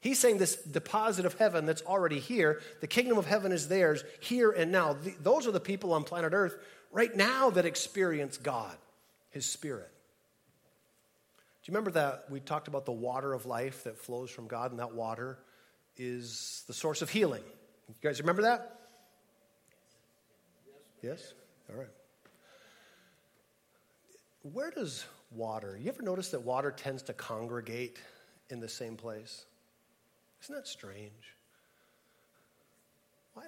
[0.00, 4.04] He's saying this deposit of heaven that's already here, the kingdom of heaven is theirs
[4.20, 4.96] here and now.
[5.20, 6.56] Those are the people on planet Earth
[6.92, 8.74] right now that experience God,
[9.32, 9.90] His Spirit.
[11.66, 14.70] Do you remember that we talked about the water of life that flows from God,
[14.70, 15.36] and that water
[15.96, 17.42] is the source of healing?
[17.88, 18.78] You guys remember that?
[21.02, 21.34] Yes?
[21.68, 21.88] All right.
[24.42, 27.98] Where does water, you ever notice that water tends to congregate
[28.48, 29.44] in the same place?
[30.44, 31.34] Isn't that strange?
[33.34, 33.42] Why,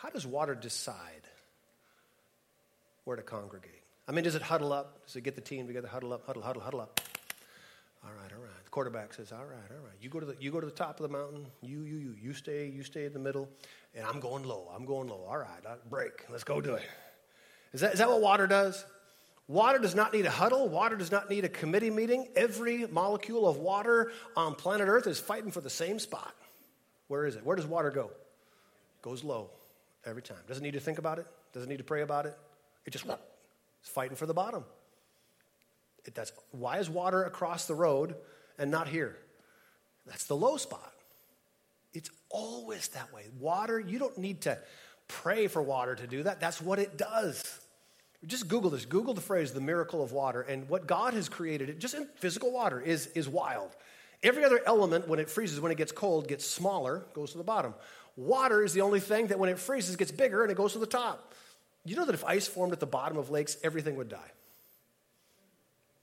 [0.00, 1.28] how does water decide
[3.04, 3.82] where to congregate?
[4.08, 5.04] I mean, does it huddle up?
[5.04, 6.98] Does it get the team together, huddle up, huddle, huddle, huddle up?
[8.04, 8.64] All right, all right.
[8.64, 9.96] The quarterback says, "All right, all right.
[10.00, 11.46] You go to the you go to the top of the mountain.
[11.62, 13.48] You you you you stay you stay in the middle,
[13.94, 14.70] and I'm going low.
[14.74, 15.24] I'm going low.
[15.28, 16.24] All right, break.
[16.30, 16.82] Let's go do it.
[17.72, 18.84] Is that what water does?
[19.48, 20.68] Water does not need a huddle.
[20.68, 22.28] Water does not need a committee meeting.
[22.36, 26.34] Every molecule of water on planet Earth is fighting for the same spot.
[27.08, 27.44] Where is it?
[27.44, 28.10] Where does water go?
[29.00, 29.50] Goes low
[30.04, 30.38] every time.
[30.46, 31.26] Doesn't need to think about it.
[31.54, 32.36] Doesn't need to pray about it.
[32.84, 34.64] It just it's fighting for the bottom.
[36.14, 36.32] Does.
[36.50, 38.14] Why is water across the road
[38.58, 39.16] and not here.
[40.06, 40.92] That's the low spot.
[41.94, 43.24] It's always that way.
[43.38, 44.58] Water, you don't need to
[45.06, 46.40] pray for water to do that.
[46.40, 47.60] That's what it does.
[48.26, 48.84] Just Google this.
[48.84, 50.42] Google the phrase the miracle of water.
[50.42, 53.70] And what God has created, it just in physical water, is, is wild.
[54.22, 57.44] Every other element, when it freezes, when it gets cold, gets smaller, goes to the
[57.44, 57.74] bottom.
[58.16, 60.80] Water is the only thing that when it freezes gets bigger and it goes to
[60.80, 61.32] the top.
[61.84, 64.32] You know that if ice formed at the bottom of lakes, everything would die.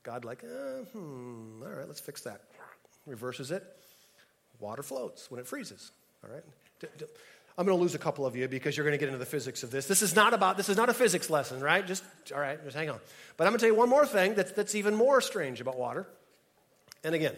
[0.06, 2.42] God, like, uh, hmm, all right, let's fix that.
[3.08, 3.64] Reverses it.
[4.60, 5.92] Water floats when it freezes.
[6.24, 6.44] All right.
[7.58, 9.26] I'm going to lose a couple of you because you're going to get into the
[9.26, 9.88] physics of this.
[9.88, 11.86] This is not about, this is not a physics lesson, right?
[11.86, 13.00] Just, all right, just hang on.
[13.36, 15.78] But I'm going to tell you one more thing that's, that's even more strange about
[15.78, 16.06] water.
[17.04, 17.36] And again,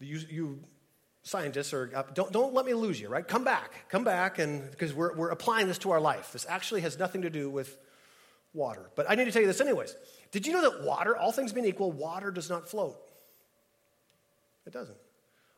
[0.00, 0.60] you, you
[1.22, 3.26] scientists are, don't, don't let me lose you, right?
[3.26, 6.32] Come back, come back, and because we're, we're applying this to our life.
[6.32, 7.76] This actually has nothing to do with
[8.52, 8.90] water.
[8.96, 9.94] But I need to tell you this anyways.
[10.32, 12.96] Did you know that water, all things being equal, water does not float?
[14.66, 14.98] It doesn't.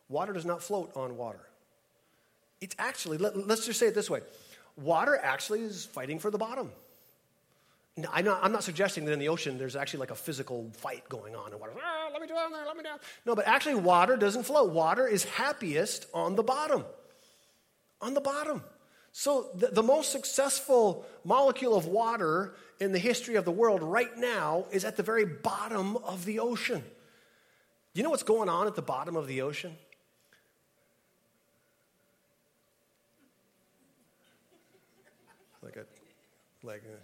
[0.09, 1.41] Water does not float on water.
[2.61, 4.21] It's actually, let, us just say it this way
[4.77, 6.71] water actually is fighting for the bottom.
[7.97, 10.71] Now, I'm, not, I'm not suggesting that in the ocean there's actually like a physical
[10.73, 12.99] fight going on and water, ah, let me down there, let me down.
[13.27, 14.73] No, but actually, water doesn't float.
[14.73, 16.85] Water is happiest on the bottom.
[18.01, 18.63] On the bottom.
[19.13, 24.17] So, the, the most successful molecule of water in the history of the world right
[24.17, 26.83] now is at the very bottom of the ocean.
[27.95, 29.77] You know what's going on at the bottom of the ocean?
[35.63, 35.85] Like a,
[36.67, 36.99] like a,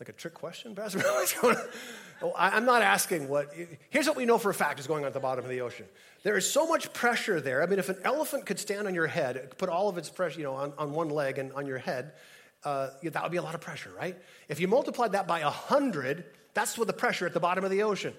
[0.00, 1.00] like a trick question, Pastor?
[1.06, 3.52] oh, I'm not asking what.
[3.90, 5.60] Here's what we know for a fact is going on at the bottom of the
[5.60, 5.86] ocean.
[6.24, 7.62] There is so much pressure there.
[7.62, 10.40] I mean, if an elephant could stand on your head, put all of its pressure,
[10.40, 12.14] you know, on, on one leg and on your head,
[12.64, 14.16] uh, that would be a lot of pressure, right?
[14.48, 17.82] If you multiplied that by 100, that's what the pressure at the bottom of the
[17.82, 18.14] ocean.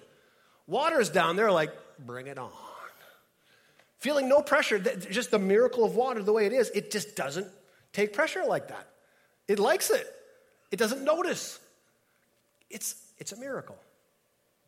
[0.68, 2.52] Water's down there, like, bring it on.
[3.98, 7.48] Feeling no pressure, just the miracle of water the way it is, it just doesn't
[7.92, 8.88] take pressure like that.
[9.48, 10.08] It likes it,
[10.72, 11.60] it doesn't notice.
[12.70, 13.78] It's, it's a miracle.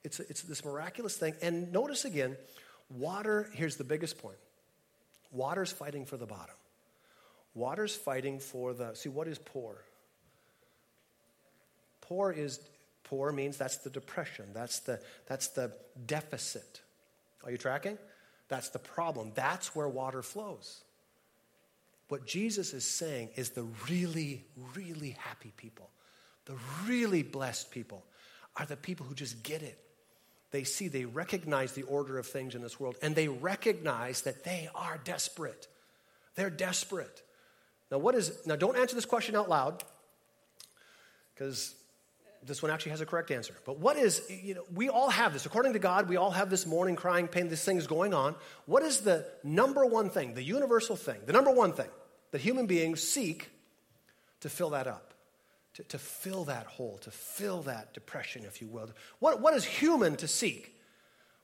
[0.04, 1.36] It's, it's this miraculous thing.
[1.42, 2.36] And notice again,
[2.90, 4.38] water, here's the biggest point
[5.32, 6.56] water's fighting for the bottom.
[7.54, 9.84] Water's fighting for the, see, what is poor?
[12.02, 12.60] Poor is,
[13.04, 15.72] poor means that's the depression, that's the, that's the
[16.06, 16.82] deficit.
[17.44, 17.98] Are you tracking?
[18.48, 19.32] That's the problem.
[19.36, 20.84] That's where water flows.
[22.10, 25.90] What Jesus is saying is the really, really happy people,
[26.46, 28.04] the really blessed people,
[28.58, 29.80] are the people who just get it.
[30.52, 34.44] They see, they recognize the order of things in this world, and they recognize that
[34.44, 35.70] they are desperate.
[36.36, 37.24] They're desperate.
[37.92, 39.84] Now, what is, now don't answer this question out loud,
[41.34, 41.76] because
[42.44, 43.54] this one actually has a correct answer.
[43.66, 45.46] But what is, you know, we all have this.
[45.46, 48.36] According to God, we all have this mourning, crying, pain, this thing is going on.
[48.66, 51.90] What is the number one thing, the universal thing, the number one thing
[52.32, 53.52] that human beings seek
[54.40, 55.14] to fill that up?
[55.76, 58.90] To, to fill that hole, to fill that depression, if you will.
[59.20, 60.76] What, what is human to seek?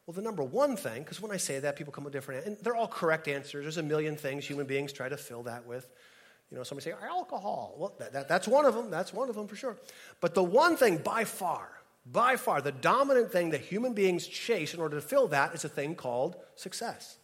[0.05, 2.57] Well, the number one thing, because when I say that, people come with different, and
[2.61, 3.63] they're all correct answers.
[3.63, 5.87] There's a million things human beings try to fill that with.
[6.51, 7.75] You know, somebody say, alcohol.
[7.77, 8.89] Well, that, that, that's one of them.
[8.89, 9.77] That's one of them for sure.
[10.21, 11.69] But the one thing by far,
[12.05, 15.65] by far, the dominant thing that human beings chase in order to fill that is
[15.65, 17.17] a thing called success.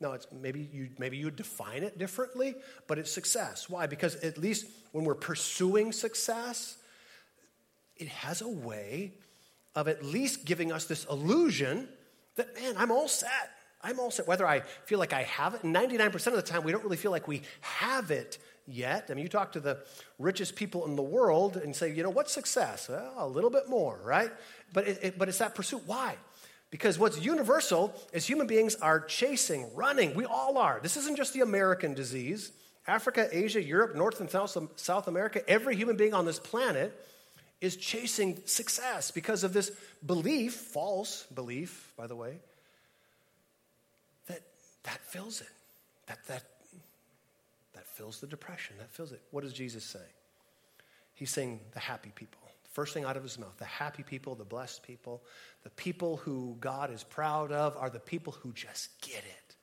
[0.00, 2.54] Now, it's maybe you maybe you define it differently,
[2.86, 3.68] but it's success.
[3.68, 3.86] Why?
[3.86, 6.76] Because at least when we're pursuing success,
[7.96, 9.14] it has a way
[9.74, 11.88] of at least giving us this illusion
[12.36, 13.50] that man, I'm all set.
[13.82, 14.26] I'm all set.
[14.26, 17.10] Whether I feel like I have it, 99% of the time, we don't really feel
[17.10, 19.08] like we have it yet.
[19.10, 19.78] I mean, you talk to the
[20.18, 22.88] richest people in the world and say, you know, what's success?
[22.88, 24.30] Well, a little bit more, right?
[24.72, 25.82] But, it, it, but it's that pursuit.
[25.86, 26.16] Why?
[26.70, 30.14] Because what's universal is human beings are chasing, running.
[30.14, 30.80] We all are.
[30.82, 32.52] This isn't just the American disease.
[32.86, 36.92] Africa, Asia, Europe, North and South, South America, every human being on this planet
[37.60, 39.72] is chasing success because of this
[40.04, 42.36] belief, false belief, by the way,
[44.28, 44.42] that
[44.84, 45.48] that fills it.
[46.06, 46.42] That, that, that
[47.96, 48.76] fills the depression.
[48.78, 49.22] That fills it.
[49.30, 50.06] What does Jesus say?
[51.14, 52.40] He's saying the happy people.
[52.72, 55.22] First thing out of his mouth the happy people, the blessed people,
[55.64, 59.56] the people who God is proud of are the people who just get it.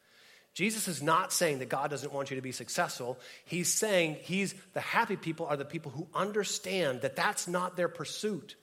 [0.55, 3.19] Jesus is not saying that God doesn't want you to be successful.
[3.45, 7.87] He's saying he's the happy people are the people who understand that that's not their
[7.87, 8.55] pursuit.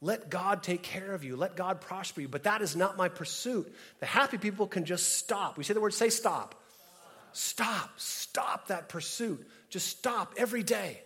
[0.00, 1.36] Let God take care of you.
[1.36, 2.28] Let God prosper you.
[2.28, 3.74] But that is not my pursuit.
[4.00, 5.56] The happy people can just stop.
[5.56, 6.54] We say the word, say stop.
[7.34, 7.90] Stop.
[7.96, 9.46] Stop that pursuit.
[9.68, 11.02] Just stop every day.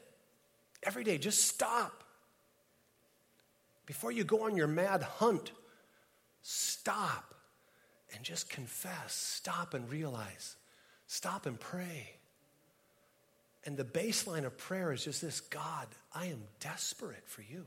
[0.82, 2.04] Every day, just stop.
[3.86, 5.52] Before you go on your mad hunt,
[6.42, 7.34] stop
[8.14, 9.14] and just confess.
[9.14, 10.56] Stop and realize.
[11.06, 12.10] Stop and pray.
[13.64, 17.64] And the baseline of prayer is just this God, I am desperate for you.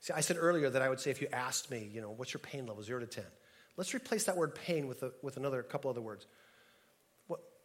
[0.00, 2.32] See, I said earlier that I would say if you asked me, you know, what's
[2.32, 3.24] your pain level, zero to 10?
[3.76, 6.26] Let's replace that word pain with, a, with another couple other words.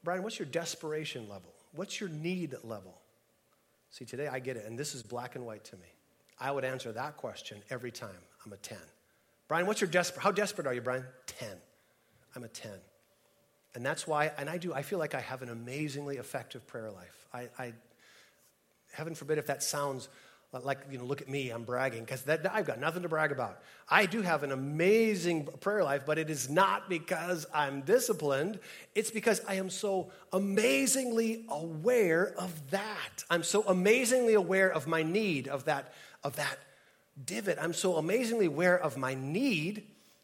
[0.07, 1.53] Brian, what's your desperation level?
[1.75, 2.97] What's your need level?
[3.89, 5.87] See, today I get it, and this is black and white to me.
[6.39, 8.15] I would answer that question every time.
[8.45, 8.77] I'm a 10.
[9.49, 10.23] Brian, what's your desperate?
[10.23, 11.03] How desperate are you, Brian?
[11.25, 11.49] 10.
[12.37, 12.71] I'm a 10.
[13.75, 16.89] And that's why, and I do, I feel like I have an amazingly effective prayer
[16.89, 17.27] life.
[17.33, 17.73] I, I
[18.93, 20.07] heaven forbid if that sounds
[20.53, 23.59] like, you know, look at me, I'm bragging, because I've got nothing to brag about.
[23.89, 28.59] I do have an amazing prayer life, but it is not because I'm disciplined.
[28.95, 33.25] It's because I am so amazingly aware of that.
[33.29, 36.57] I'm so amazingly aware of my need, of that, of that
[37.23, 37.57] divot.
[37.61, 39.83] I'm so amazingly aware of my need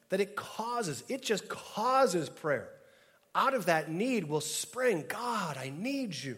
[0.10, 2.70] that it causes, it just causes prayer.
[3.36, 6.38] Out of that need will spring, God, I need you.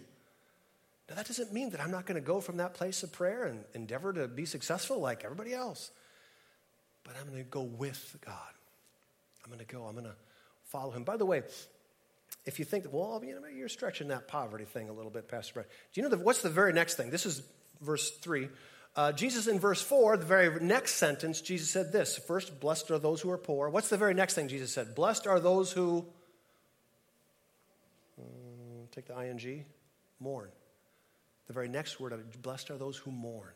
[1.10, 3.46] Now, that doesn't mean that I'm not going to go from that place of prayer
[3.46, 5.92] and endeavor to be successful like everybody else.
[7.04, 8.34] But I'm going to go with God.
[9.44, 10.16] I'm going to go, I'm going to
[10.64, 11.04] follow Him.
[11.04, 11.44] By the way,
[12.46, 15.28] if you think, that, well, you know, you're stretching that poverty thing a little bit,
[15.28, 15.68] Pastor Brett.
[15.94, 17.12] Do you know the, what's the very next thing?
[17.12, 17.44] This is
[17.82, 18.50] verse 3.
[18.96, 22.98] Uh, Jesus in verse 4, the very next sentence, Jesus said this First, blessed are
[22.98, 23.70] those who are poor.
[23.70, 24.96] What's the very next thing Jesus said?
[24.96, 26.06] Blessed are those who,
[28.18, 29.66] um, take the ing,
[30.20, 30.50] mourn.
[31.48, 33.54] The very next word, blessed are those who mourn.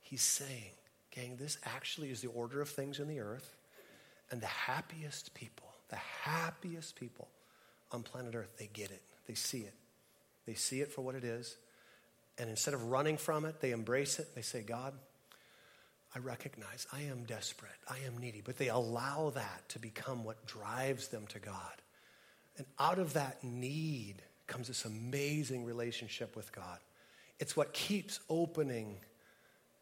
[0.00, 0.72] He's saying,
[1.10, 3.56] gang, this actually is the order of things in the earth.
[4.30, 7.28] And the happiest people, the happiest people
[7.92, 9.02] on planet Earth, they get it.
[9.26, 9.74] They see it.
[10.46, 11.56] They see it for what it is.
[12.38, 14.34] And instead of running from it, they embrace it.
[14.34, 14.92] They say, God,
[16.14, 17.72] I recognize I am desperate.
[17.88, 18.42] I am needy.
[18.44, 21.82] But they allow that to become what drives them to God.
[22.58, 26.78] And out of that need, comes this amazing relationship with God.
[27.38, 28.96] It's what keeps opening.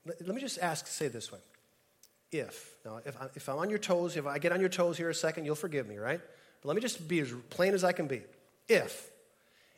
[0.07, 1.38] Let, me just ask, say this way.
[2.33, 4.96] If, now, if, I, if I'm on your toes, if I get on your toes
[4.96, 6.20] here a second, you'll forgive me, right?
[6.62, 8.22] But let me just be as plain as I can be.
[8.68, 9.11] If,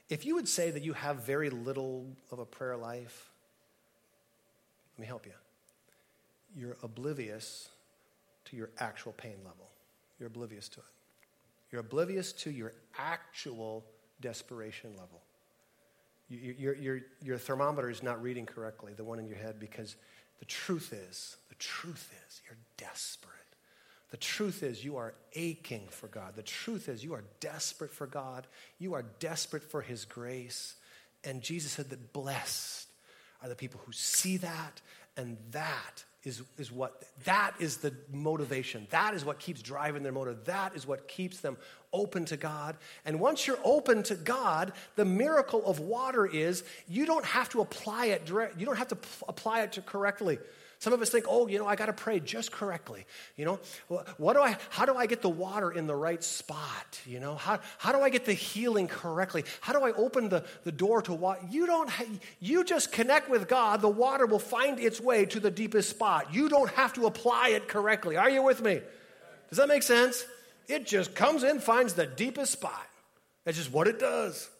[0.08, 3.30] if you would say that you have very little of a prayer life,
[4.96, 5.32] let me help you.
[6.56, 7.68] You're oblivious
[8.46, 9.68] to your actual pain level.
[10.18, 10.86] You're oblivious to it.
[11.70, 13.84] You're oblivious to your actual
[14.20, 15.22] desperation level.
[16.28, 19.94] Your, your, your thermometer is not reading correctly, the one in your head, because
[20.40, 23.32] the truth is, the truth is, you're desperate.
[24.10, 26.34] The truth is, you are aching for God.
[26.36, 28.46] The truth is, you are desperate for God.
[28.78, 30.74] You are desperate for His grace.
[31.24, 32.88] And Jesus said that blessed
[33.42, 34.80] are the people who see that,
[35.16, 38.88] and that is, is what that is the motivation.
[38.90, 40.34] That is what keeps driving their motor.
[40.44, 41.56] That is what keeps them
[41.92, 42.76] open to God.
[43.04, 47.60] And once you're open to God, the miracle of water is you don't have to
[47.60, 50.38] apply it direct, you don't have to p- apply it to correctly.
[50.78, 53.06] Some of us think, oh, you know, I got to pray just correctly.
[53.36, 53.60] You know,
[54.18, 57.00] what do I, how do I get the water in the right spot?
[57.06, 59.44] You know, how, how do I get the healing correctly?
[59.60, 61.40] How do I open the, the door to water?
[61.50, 61.90] You don't,
[62.40, 63.80] you just connect with God.
[63.80, 66.34] The water will find its way to the deepest spot.
[66.34, 68.16] You don't have to apply it correctly.
[68.16, 68.80] Are you with me?
[69.48, 70.24] Does that make sense?
[70.68, 72.86] It just comes in, finds the deepest spot.
[73.44, 74.50] That's just what it does.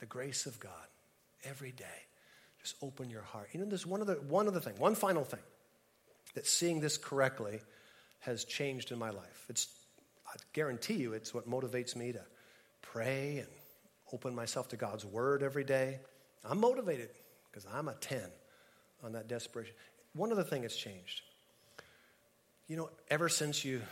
[0.00, 0.72] The grace of God
[1.44, 1.84] every day
[2.62, 3.48] just open your heart.
[3.52, 5.40] You know, there's one other, one other thing, one final thing
[6.34, 7.60] that seeing this correctly
[8.20, 9.46] has changed in my life.
[9.48, 9.68] It's,
[10.26, 12.22] I guarantee you, it's what motivates me to
[12.80, 13.48] pray and
[14.12, 15.98] open myself to God's word every day.
[16.44, 17.10] I'm motivated
[17.50, 18.22] because I'm a 10
[19.02, 19.74] on that desperation.
[20.14, 21.22] One other thing has changed.
[22.68, 23.82] You know, ever since you,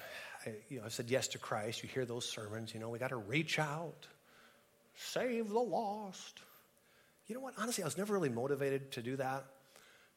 [0.46, 2.98] I, you know, I've said yes to Christ, you hear those sermons, you know, we
[2.98, 4.06] got to reach out,
[4.94, 6.40] save the lost
[7.30, 7.54] you know what?
[7.58, 9.44] Honestly, I was never really motivated to do that,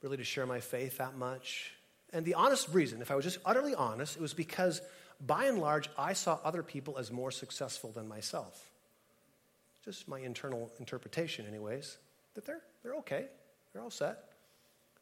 [0.02, 1.72] really to share my faith that much.
[2.12, 4.82] And the honest reason, if I was just utterly honest, it was because
[5.22, 8.72] by and large, I saw other people as more successful than myself.
[9.86, 11.98] Just my internal interpretation, anyways,
[12.34, 13.28] that they're, they're okay,
[13.72, 14.24] they're all set.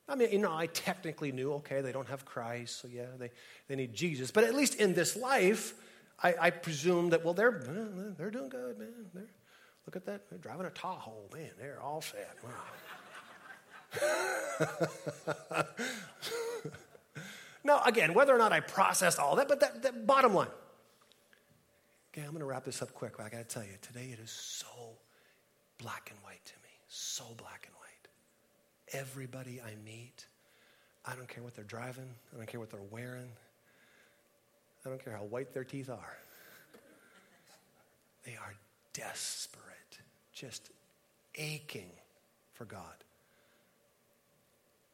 [0.10, 3.30] I mean, you know, I technically knew, okay, they don't have Christ, so yeah, they,
[3.70, 4.32] they need Jesus.
[4.32, 5.76] But at least in this life,
[6.22, 7.64] I, I presume that, well, they're,
[8.18, 8.90] they're doing good, man.
[9.14, 9.30] They're,
[9.86, 10.30] Look at that.
[10.30, 11.28] They're driving a Tahoe.
[11.34, 12.38] Man, they're all set.
[12.44, 12.52] Wow.
[17.64, 20.48] now, again, whether or not I processed all that, but that, that bottom line.
[22.14, 23.14] Okay, I'm going to wrap this up quick.
[23.20, 24.68] I got to tell you, today it is so
[25.78, 26.70] black and white to me.
[26.88, 29.00] So black and white.
[29.02, 30.26] Everybody I meet,
[31.06, 33.30] I don't care what they're driving, I don't care what they're wearing.
[34.86, 36.18] I don't care how white their teeth are.
[38.26, 38.56] They are
[38.94, 39.71] desperate,
[40.42, 40.72] just
[41.36, 41.92] aching
[42.54, 42.82] for God.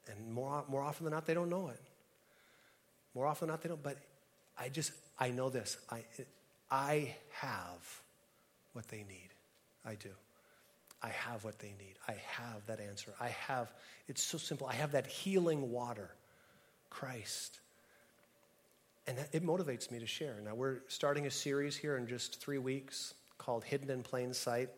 [0.10, 1.82] And more, more often than not, they don't know it.
[3.16, 3.82] More often than not, they don't.
[3.82, 3.98] But
[4.60, 5.78] I just, I know this.
[5.90, 6.04] I,
[6.70, 8.02] I have
[8.74, 9.30] what they need.
[9.86, 10.10] I do.
[11.02, 11.96] I have what they need.
[12.08, 13.14] I have that answer.
[13.20, 13.72] I have,
[14.10, 14.68] it's so simple.
[14.68, 16.10] I have that healing water,
[16.90, 17.60] Christ.
[19.08, 20.42] And that, it motivates me to share.
[20.44, 24.70] Now, we're starting a series here in just three weeks called Hidden in Plain Sight.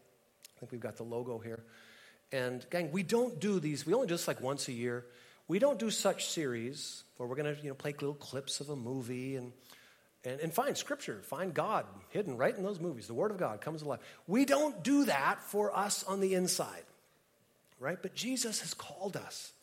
[0.59, 1.63] I think we've got the logo here.
[2.33, 5.05] And, gang, we don't do these, we only do this like once a year.
[5.47, 8.69] We don't do such series where we're going to you know, play little clips of
[8.69, 9.53] a movie and,
[10.25, 13.07] and, and find scripture, find God hidden right in those movies.
[13.07, 13.99] The Word of God comes alive.
[14.27, 16.83] We don't do that for us on the inside,
[17.79, 17.97] right?
[18.01, 19.53] But Jesus has called us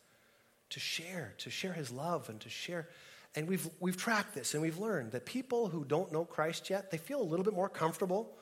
[0.71, 2.89] to share, to share His love and to share.
[3.35, 6.89] And we've, we've tracked this and we've learned that people who don't know Christ yet,
[6.89, 8.35] they feel a little bit more comfortable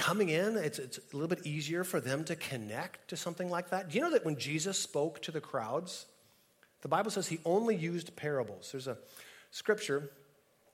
[0.00, 0.56] coming in.
[0.56, 3.90] It's, it's a little bit easier for them to connect to something like that.
[3.90, 6.06] Do you know that when Jesus spoke to the crowds,
[6.80, 8.70] the Bible says he only used parables.
[8.72, 8.96] There's a
[9.50, 10.10] scripture,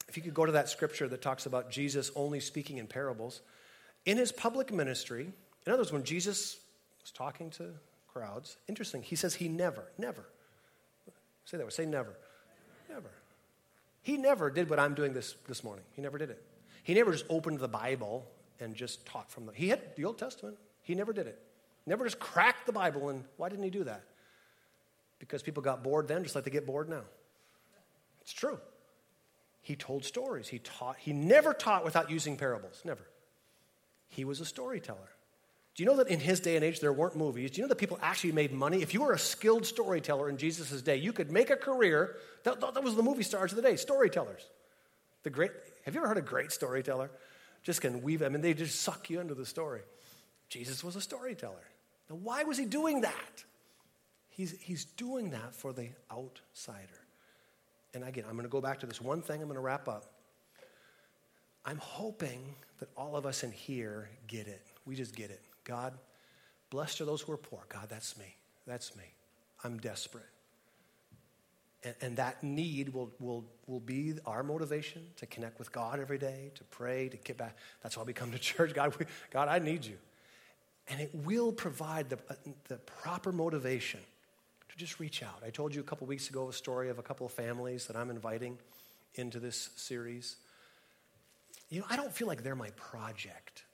[0.08, 3.40] if you could go to that scripture that talks about Jesus only speaking in parables.
[4.04, 5.32] In his public ministry,
[5.66, 6.58] in other words, when Jesus
[7.02, 7.70] was talking to
[8.12, 10.24] crowds, interesting, he says he never, never,
[11.44, 12.14] say that, word, say never,
[12.88, 13.10] never.
[14.02, 15.84] He never did what I'm doing this, this morning.
[15.94, 16.40] He never did it.
[16.84, 18.24] He never just opened the Bible
[18.60, 19.52] and just taught from the.
[19.52, 20.56] He had the Old Testament.
[20.82, 21.40] He never did it.
[21.86, 23.08] Never just cracked the Bible.
[23.08, 24.02] And why didn't he do that?
[25.18, 27.02] because people got bored then just like they get bored now.
[28.20, 28.58] It's true.
[29.62, 30.48] He told stories.
[30.48, 30.96] He taught.
[30.98, 32.82] He never taught without using parables.
[32.84, 33.02] Never.
[34.08, 34.98] He was a storyteller.
[35.74, 37.50] Do you know that in his day and age there weren't movies?
[37.50, 38.80] Do you know that people actually made money?
[38.80, 42.16] If you were a skilled storyteller in Jesus' day, you could make a career.
[42.44, 44.48] That, that was the movie stars of the day, storytellers.
[45.22, 45.50] The great.
[45.84, 47.10] Have you ever heard a great storyteller?
[47.66, 48.22] Just can weave.
[48.22, 49.80] I mean, they just suck you into the story.
[50.48, 51.66] Jesus was a storyteller.
[52.08, 53.44] Now, why was he doing that?
[54.28, 57.00] He's, he's doing that for the outsider.
[57.92, 59.88] And again, I'm going to go back to this one thing, I'm going to wrap
[59.88, 60.04] up.
[61.64, 64.64] I'm hoping that all of us in here get it.
[64.84, 65.42] We just get it.
[65.64, 65.92] God,
[66.70, 67.64] blessed are those who are poor.
[67.68, 68.36] God, that's me.
[68.64, 69.02] That's me.
[69.64, 70.22] I'm desperate.
[71.84, 76.18] And, and that need will, will, will be our motivation to connect with God every
[76.18, 77.56] day, to pray, to get back.
[77.82, 78.74] That's why we come to church.
[78.74, 79.96] God, we, God I need you.
[80.88, 82.34] And it will provide the, uh,
[82.68, 84.00] the proper motivation
[84.68, 85.42] to just reach out.
[85.44, 87.96] I told you a couple weeks ago a story of a couple of families that
[87.96, 88.58] I'm inviting
[89.14, 90.36] into this series.
[91.70, 93.64] You know, I don't feel like they're my project.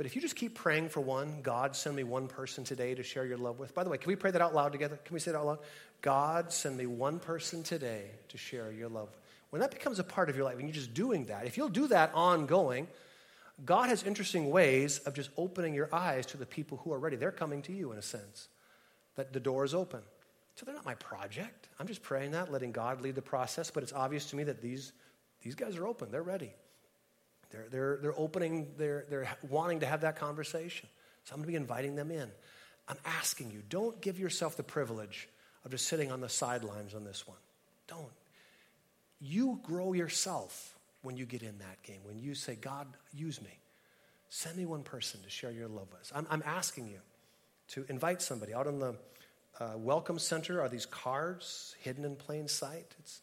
[0.00, 3.02] But if you just keep praying for one, God, send me one person today to
[3.02, 3.74] share your love with.
[3.74, 4.98] By the way, can we pray that out loud together?
[5.04, 5.58] Can we say that out loud?
[6.00, 9.10] God, send me one person today to share your love.
[9.50, 11.68] When that becomes a part of your life, and you're just doing that, if you'll
[11.68, 12.88] do that ongoing,
[13.62, 17.16] God has interesting ways of just opening your eyes to the people who are ready.
[17.16, 18.48] They're coming to you in a sense,
[19.16, 20.00] that the door is open.
[20.54, 21.68] So they're not my project.
[21.78, 23.70] I'm just praying that, letting God lead the process.
[23.70, 24.94] But it's obvious to me that these,
[25.42, 26.10] these guys are open.
[26.10, 26.54] They're ready.
[27.50, 30.88] They're, they're, they're opening, they're, they're wanting to have that conversation.
[31.24, 32.28] So I'm going to be inviting them in.
[32.88, 35.28] I'm asking you, don't give yourself the privilege
[35.64, 37.38] of just sitting on the sidelines on this one.
[37.86, 38.12] Don't.
[39.20, 43.58] You grow yourself when you get in that game, when you say, God, use me.
[44.28, 46.12] Send me one person to share your love with.
[46.14, 46.98] I'm, I'm asking you
[47.68, 48.94] to invite somebody out on the
[49.58, 52.94] uh, welcome center are these cards hidden in plain sight.
[52.98, 53.20] It's,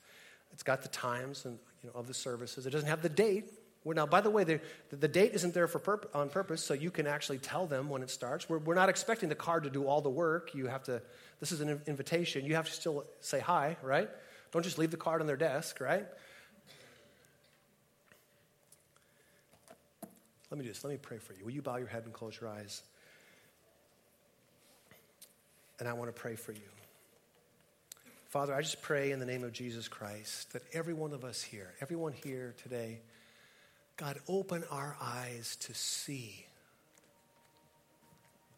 [0.51, 2.65] it's got the times and, you know, of the services.
[2.65, 3.45] It doesn't have the date.
[3.87, 4.59] We're now, by the way, the,
[4.91, 8.09] the date isn't there for on purpose, so you can actually tell them when it
[8.09, 8.49] starts.
[8.49, 10.53] We're, we're not expecting the card to do all the work.
[10.53, 11.01] You have to,
[11.39, 12.45] this is an invitation.
[12.45, 14.09] You have to still say hi, right?
[14.51, 16.05] Don't just leave the card on their desk, right?
[20.51, 20.83] Let me do this.
[20.83, 21.43] Let me pray for you.
[21.45, 22.83] Will you bow your head and close your eyes?
[25.79, 26.59] and I want to pray for you.
[28.29, 31.41] Father, I just pray in the name of Jesus Christ that every one of us
[31.41, 32.99] here, everyone here today,
[33.97, 36.45] God, open our eyes to see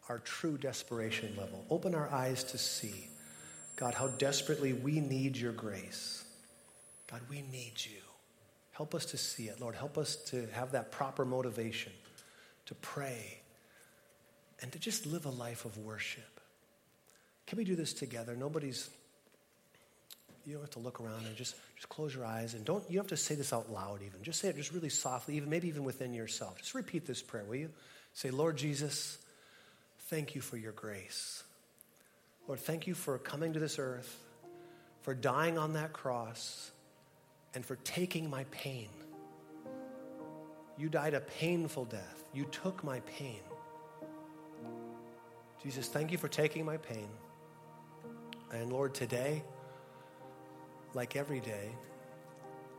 [0.09, 1.63] our true desperation level.
[1.69, 3.09] Open our eyes to see,
[3.75, 6.25] God, how desperately we need your grace.
[7.09, 8.01] God, we need you.
[8.71, 9.61] Help us to see it.
[9.61, 11.91] Lord, help us to have that proper motivation
[12.65, 13.39] to pray
[14.61, 16.39] and to just live a life of worship.
[17.47, 18.35] Can we do this together?
[18.35, 18.89] Nobody's,
[20.49, 22.95] you don't have to look around and just, just close your eyes and don't, you
[22.95, 24.23] don't have to say this out loud even.
[24.23, 26.57] Just say it just really softly, even maybe even within yourself.
[26.57, 27.69] Just repeat this prayer, will you?
[28.13, 29.19] Say, Lord Jesus,
[30.07, 31.43] thank you for your grace.
[32.47, 34.17] Lord, thank you for coming to this earth,
[35.03, 36.71] for dying on that cross,
[37.53, 38.89] and for taking my pain.
[40.79, 42.23] You died a painful death.
[42.33, 43.41] You took my pain.
[45.61, 47.07] Jesus, thank you for taking my pain.
[48.51, 49.43] And Lord, today,
[50.93, 51.69] like every day,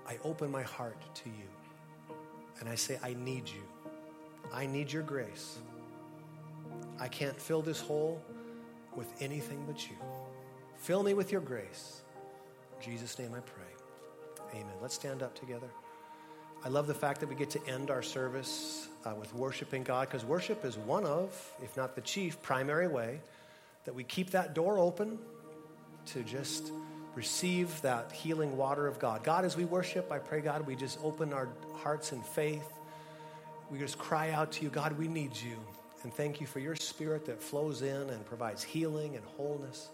[0.06, 2.14] I open my heart to you.
[2.58, 3.62] And I say, I need you.
[4.52, 5.58] I need your grace.
[6.98, 8.20] I can't fill this hole
[8.94, 9.96] with anything but you.
[10.76, 12.02] Fill me with your grace.
[12.76, 14.60] In Jesus' name I pray.
[14.60, 14.74] Amen.
[14.82, 15.68] Let's stand up together.
[16.64, 20.08] I love the fact that we get to end our service uh, with worshiping God
[20.08, 21.32] because worship is one of,
[21.62, 23.20] if not the chief, primary way
[23.84, 25.18] that we keep that door open
[26.06, 26.72] to just
[27.14, 29.24] receive that healing water of God.
[29.24, 32.72] God, as we worship, I pray, God, we just open our hearts in faith.
[33.70, 35.56] We just cry out to you, God, we need you.
[36.02, 39.90] And thank you for your spirit that flows in and provides healing and wholeness.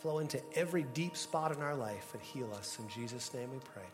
[0.00, 2.78] Flow into every deep spot in our life and heal us.
[2.78, 3.84] In Jesus' name we pray.